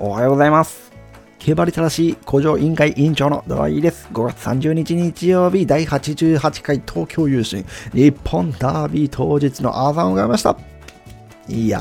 [0.00, 0.92] おはようございます。
[1.40, 4.08] 競馬リテラシー工場委員会委員長のドライです。
[4.12, 10.56] 5月30日日曜日第88回東京優勝日本ダービー当日の朝を迎えました。
[11.48, 11.80] いや、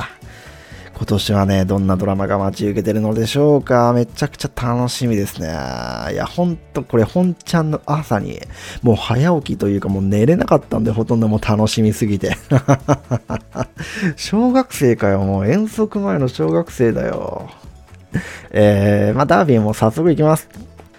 [0.95, 3.93] 今年はね、どんなドラマが待ち受けてるのでしょうか。
[3.93, 5.49] めちゃくちゃ楽しみですね。
[5.49, 8.41] いや、ほんと、これ本ちゃんの朝に、
[8.81, 12.35] もう早起きというかもう寝れなかったんで、ほとんどもう楽しみすぎて。
[14.17, 17.47] 小学生かよ、もう遠足前の小学生だよ。
[18.51, 20.49] えー、まあ、ダービーも早速いきます。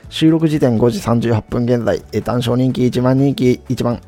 [0.09, 4.01] 収録時点5時38分現在、えー単勝人気1番人気1番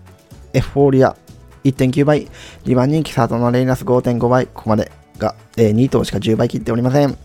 [0.53, 1.17] エフフォーリア
[1.65, 2.29] 1.9倍、
[2.65, 7.17] 2番人気サトノレイナス5.5倍、ここまでが、えー2頭しか10倍切っておりません。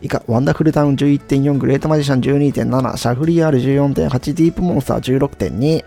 [0.00, 5.84] 以下、ワンダフルタウン11.4、グレートマジシャン12.7、シャフリヤール14.8、ディープモンスター16.2、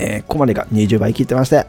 [0.00, 1.66] えーここまでが20倍切ってまして、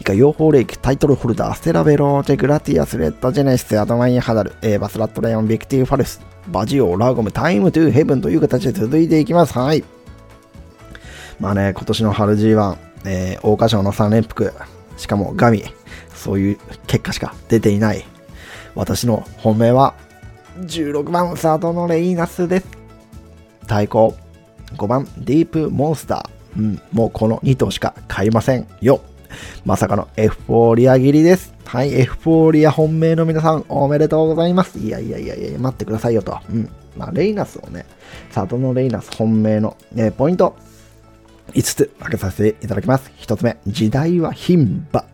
[0.00, 9.58] 以下、ヨーホーレイク、タイトルホルダー、ステラベローチェ、グラティアス、レッドジェネシス、アドマインハダル、えーバスラットレオン、ヴィクティファルス、バジオ、ラーゴム、タイムトゥーヘブンという形で続いていきます。
[9.58, 9.84] はい。
[11.40, 14.52] まあね、今年の春 G1、えー、桜花賞の3連複、
[14.96, 15.64] しかもガミ、
[16.14, 18.04] そういう結果しか出ていない。
[18.74, 19.94] 私の本命は、
[20.60, 22.66] 16番サードのレイナスです。
[23.66, 24.14] 対抗、
[24.76, 26.33] 5番ディープモンスター。
[26.56, 29.00] うん、もうこの2頭しか買いませんよ。
[29.64, 31.54] まさかのエフフォーリア切りです。
[31.64, 34.78] はい、エフフォーリア本命の皆さんおめでとうございます。
[34.78, 36.38] いやいやいやいや、待ってくださいよと。
[36.50, 36.70] うん。
[36.96, 37.86] まあ、レイナスをね、
[38.30, 40.56] サトのレイナス本命の、ね、ポイント、
[41.52, 43.10] 5つ挙げさせていただきます。
[43.18, 44.56] 1つ目、時代は牝
[44.92, 45.04] 馬。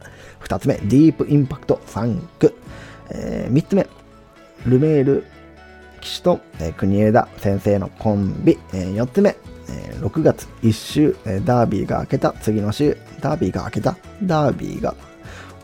[0.43, 2.55] 2つ目、ディープインパクト3区。
[3.11, 3.87] えー3つ目、
[4.67, 5.25] ルメール
[6.01, 8.59] 騎手と、えー国枝先生のコンビ。
[8.75, 9.37] え4つ目、
[9.69, 14.95] えー6月1週、えーダービーが明けた次の週、ダービーが明けたダービーが、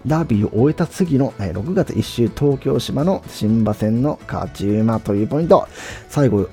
[0.07, 5.67] ダービーを終えた次の、えー6月1週東京島の新馬戦の勝ち馬というポイント。
[6.09, 6.49] 最後、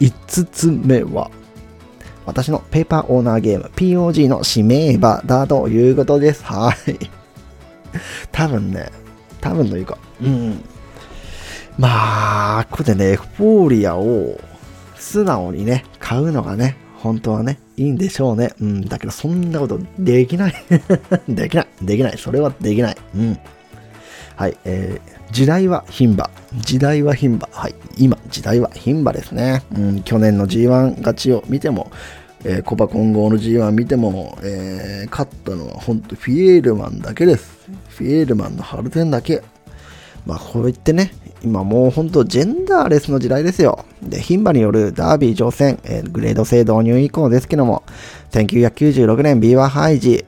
[0.00, 1.30] 5つ目は、
[2.24, 6.44] 私のペーパーオーナーゲーム POG の指名馬だということです。
[6.44, 7.10] はい。
[8.32, 8.90] 多分ね、
[9.40, 10.64] 多分というか、うん。
[11.78, 14.40] まあ、ここでね、エフフォーリアを
[14.96, 18.52] 素直にね、買うのがね、本当はね、いいんでしょうね。
[18.60, 20.54] うん、だけどそんなことできない。
[21.26, 21.66] できない。
[21.80, 22.18] できない。
[22.18, 22.96] それはできない。
[23.16, 23.38] うん。
[24.36, 26.28] はい、えー、時代は牝馬。
[26.60, 27.48] 時代は牝馬。
[27.50, 29.62] はい、今、時代は牝馬ですね。
[29.74, 31.90] うん、去年の G1 勝ちを見ても、
[32.44, 37.56] えーコバ混合の G1 見ても、えー勝ったのは本当フィエールマンだけです。
[37.88, 39.42] フィエールマンのハルテンだけ。
[40.26, 41.12] まあ、こう言ってね、
[41.44, 43.84] 今もう本当ジェンダーレスの時代ですよ。
[44.02, 47.82] で、牝馬によるダービー乗船、えーグレード制導入以降ですけども、
[48.30, 50.24] 1996年 B1 ハイジ、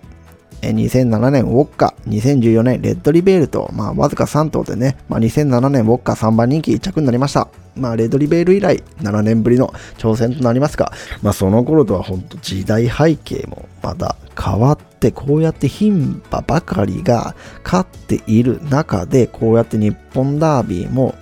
[0.62, 7.48] えー2007年ウォッカ、2014年レッドリベールと、まあ、わずか3頭でね、まあ、2007年ウォッカ3番人気1着になりました。
[7.76, 15.90] まあ、レッドリベール以来7年ぶりの挑戦となりますが、まあ、その頃とは本当時代背景もまた変わって、こうやって牝
[16.30, 21.14] 馬ばかりが勝っている中で、こうやって日本ダービーも、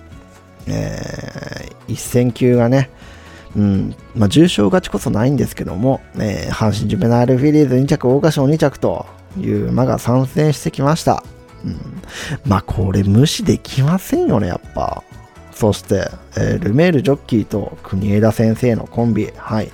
[0.67, 2.89] えー一戦級がね、
[3.57, 9.05] うん、まあ、重賞勝ちこそないんですけども、えー阪神ジュベナイルフィリーズ2着、桜花賞2着と
[9.37, 11.23] いう馬が参戦してきました。
[11.65, 12.01] うん、
[12.45, 15.03] まあ、これ無視できませんよね、やっぱ。
[15.53, 19.29] そして、えールメールジョッキーと国枝先生のコンビ。
[19.35, 19.69] はい。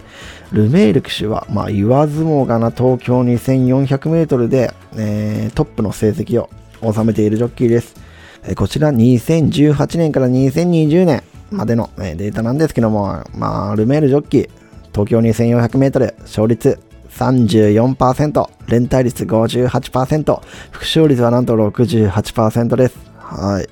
[0.51, 6.49] ルメール騎手は、まあ、言わずもがな東京2400メートルで、えートップの成績を
[6.81, 7.95] 収めているジョッキーです。
[8.43, 14.49] えーこちら2018年から2020年までの、えーデータなんですけども、まあ、ルメールジョッキー、
[14.91, 16.79] 東京2400メートル、勝率
[17.11, 22.97] 34%、連帯率58%、副勝率はなんと68%です。
[23.17, 23.67] はい。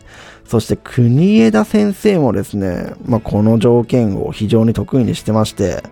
[0.46, 5.84] そして国枝先生もですね、まあ、この条件を非常に得意にしてまして、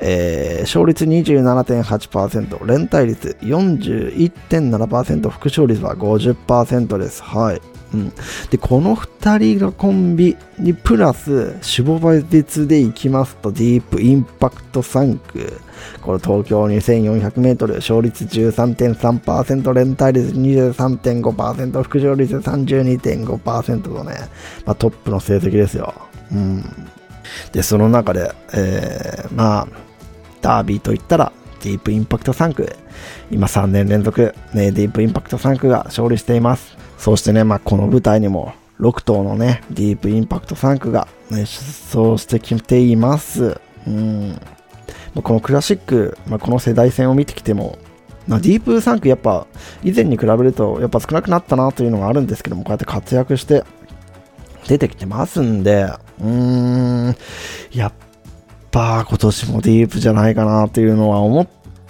[0.00, 7.22] えー勝率27.8%、連帯率41.7%、副勝率は50%です。
[7.22, 7.60] はい。
[7.94, 8.12] うん、
[8.50, 15.58] で、この2人がコンビにプラス、守護馬別でいきますと、ディープインパクト3区、
[16.02, 24.16] これ東京2400メートル、勝率13.3%、連帯率23.5%、副勝率32.5%とね、
[24.66, 25.94] まあ、トップの成績ですよ。
[26.30, 26.62] うん。
[27.52, 29.87] で、その中で、えーまあ、
[30.40, 31.32] ダービーといったら、
[31.62, 32.76] ディープインパクト3区。
[33.30, 36.76] 今3年連続、ね、ディープインパクト3区が勝利しています。
[36.98, 43.60] そしてね、まあ、この舞台にも、6頭のね、ディープインパクト3区が、ね、出走してきています。
[43.86, 44.40] うん。
[45.14, 47.78] まあこのクラシック、まあ、この世代戦を見てきても、
[48.26, 49.46] まあ、ディープ3区やっぱ
[49.82, 53.64] 以前に比べるとやっぱ少なくなったなというのがあるんですけどもこうやって活躍して
[54.68, 55.84] 出てきてますんで、
[56.20, 57.16] うーん、
[57.72, 57.92] やっ
[58.78, 61.48] ぱ今年もディープじゃないかなっていうのは思っ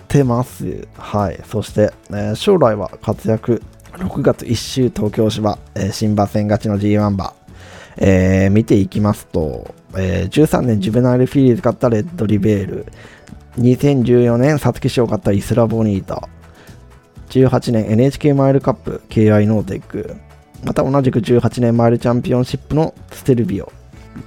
[0.09, 0.89] てます。
[0.97, 1.39] はい。
[1.45, 3.63] そして、えー将来は活躍、
[3.93, 7.35] 6月1週東京芝、えー新馬戦勝ちの G1 馬、
[7.99, 12.87] えー見ていきますと、えー13年ジュベナイルフィリーズ勝ったレッドリヴェール、
[13.59, 16.27] 2014年皐月賞勝ったイスラボニータ、
[17.29, 20.17] 18年 NHK マイルカップ ケイアイノーテック、
[20.65, 23.71] また同じく18年マイルチャンピオンシップのステルヴィオ、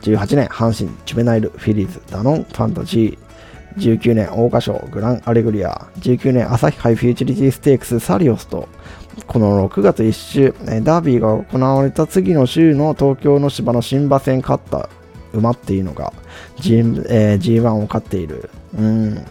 [0.02, 8.68] 18年阪神ジュベナイルフィリーズダノンファンタジー、19年桜花賞グランアレグリア、19年朝日杯フューチュリティステークスサリオスと、
[9.28, 14.90] この6月1週、ダービーが行われた次の週の東京の芝の新馬戦勝った
[15.34, 16.14] 馬っていうのが
[16.60, 16.80] G、
[17.10, 18.50] えー G1 を勝っている。
[18.78, 19.26] うん。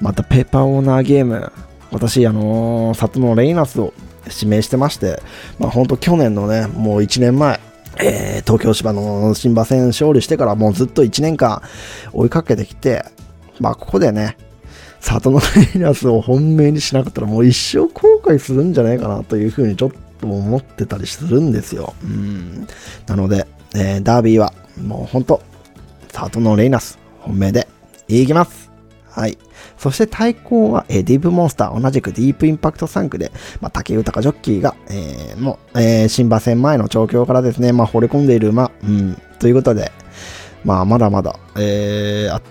[0.00, 1.52] またペーパーオーナーゲーム、
[1.90, 3.92] 私、あのー、里のレイナスを
[4.26, 5.20] 指名してまして、
[5.58, 7.60] まあ本当去年のね、もう1年前、
[8.00, 11.62] えー東京芝の新馬戦勝利してからもうずっと1年間
[12.12, 13.04] 追いかけてきて、
[13.60, 14.36] まあここでね、
[15.00, 15.44] 里のレ
[15.76, 21.94] イナスを本命にしなかったらもう一生後悔するんじゃないかなというふうにちょっと思ってたりするんですよ。
[22.02, 22.66] うん。
[23.06, 25.40] なので、えーダービーはもう本当
[26.08, 27.68] 里のレイナス本命で
[28.08, 28.73] いきます。
[29.14, 29.38] はい。
[29.78, 33.30] そして対抗は、えーディープモンスター、同じくディープインパクト3区で、
[33.60, 39.92] まあ、竹豊ジョッキーが、えーもう、えー新馬戦前の調教からですね、まあ、惚れ込んでいる馬、うん、ということで、
[40.64, 42.42] まあ、まだまだ、えーあ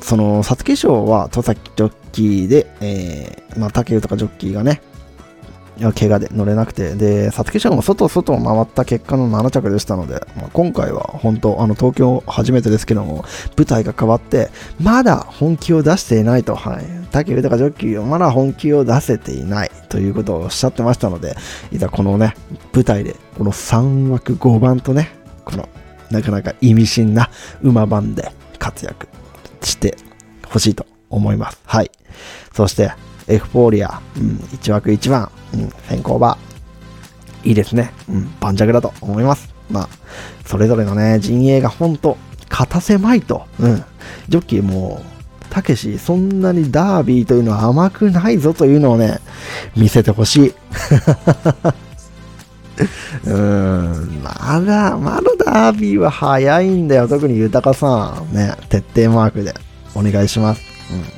[0.00, 4.82] その、皐月賞は、戸崎ジョッキーで、えーまあ、竹豊ジョッキーがね、
[5.94, 13.24] 怪我で乗れなくて、で、皐月賞も外外を回った結果の7着でしたので、まあ、今回は本当、あの、東京初めてですけども、
[13.56, 14.50] 舞台が変わって、
[14.80, 16.84] まだ本気を出していないと、はい。
[17.10, 21.36] 竹豊ジョッキーはまだ本気を出せていないということをおっしゃってましたので、
[21.70, 22.34] いざこのね、
[22.72, 25.10] 舞台で、この3枠5番とね、
[25.44, 25.68] この、
[26.10, 27.30] なかなか意味深な
[27.62, 29.08] 馬番で活躍
[29.62, 29.96] して
[30.46, 31.60] ほしいと思います。
[31.66, 31.90] はい。
[32.54, 32.92] そして、
[33.28, 36.38] エフフォーリア、うん、1枠1番、うん、先行馬、
[37.44, 37.92] いいですね。
[38.08, 39.54] うん、盤石だと思います。
[39.70, 39.88] まあ、
[40.44, 42.16] それぞれのね、陣営がほんと、
[42.50, 43.46] 勝たせまいと。
[43.58, 43.84] うん。
[44.28, 45.02] ジョッキーも、
[45.50, 49.20] たけし、そんなにダービーというのは甘くないぞというのをね、
[49.76, 50.54] 見せてほしい。
[53.24, 57.08] うーん、まだ、まだダービーは早いんだよ。
[57.08, 58.34] 特に豊さん。
[58.34, 59.54] ね、徹底マークで
[59.94, 60.60] お願いします。
[60.90, 61.15] うん。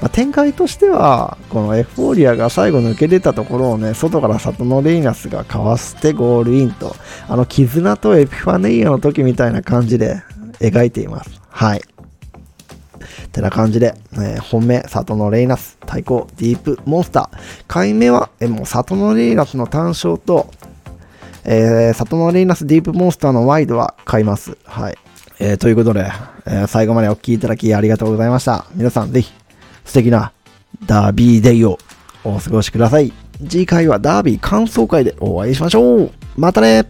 [0.00, 6.94] まあ、展開としては、このエフフォーリアが最後抜け出たところをね、外から里のレイナスがかわしてゴールインと、
[7.28, 10.22] あの、絆とエピファネイアの時みたいな感じで
[10.60, 11.40] 描いています。
[11.48, 11.82] はい。
[13.32, 17.38] てな感じで、えー本命、里のレイナス、対抗、ディープモンスター。
[17.66, 20.50] 回目は、えもう里のレイナスの単勝と、
[21.44, 24.56] えー、里のレイナスディープモンスターのワイドは買います。
[24.64, 24.98] はい。
[25.40, 26.10] えーということで、
[26.46, 28.66] えー最後までお聴きいただきありがとうございました。
[28.74, 29.32] 皆さんぜひ、
[29.88, 30.32] 素敵な
[30.84, 31.78] ダービーデイを
[32.22, 33.10] お過ごしください。
[33.48, 36.10] 次回はダービー感想会でお会いしましょう。
[36.36, 36.84] またね